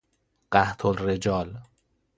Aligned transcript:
قحط 0.51 0.85
الرجال 0.85 1.57